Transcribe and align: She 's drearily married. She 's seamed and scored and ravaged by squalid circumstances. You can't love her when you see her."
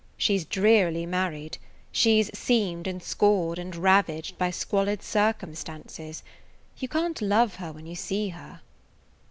She 0.17 0.35
's 0.35 0.45
drearily 0.45 1.05
married. 1.05 1.59
She 1.91 2.23
's 2.23 2.31
seamed 2.33 2.87
and 2.87 3.03
scored 3.03 3.59
and 3.59 3.75
ravaged 3.75 4.35
by 4.35 4.49
squalid 4.49 5.03
circumstances. 5.03 6.23
You 6.79 6.87
can't 6.87 7.21
love 7.21 7.57
her 7.57 7.71
when 7.71 7.85
you 7.85 7.93
see 7.93 8.29
her." 8.29 8.61